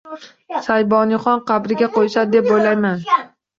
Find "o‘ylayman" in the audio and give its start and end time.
2.59-3.09